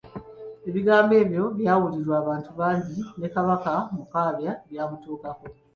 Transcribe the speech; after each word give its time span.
Ebigambo 0.69 1.13
ebyo 1.23 1.43
byawulirwa 1.57 2.15
abantu 2.21 2.51
bangi, 2.59 2.99
ne 3.19 3.27
Kabaka 3.33 3.73
Mukaabya 3.95 4.51
byamutuukako. 4.69 5.45